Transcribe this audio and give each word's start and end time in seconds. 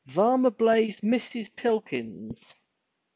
Varmer 0.07 0.49
Blaize 0.49 1.03
misses 1.03 1.47
pilkins. 1.49 2.55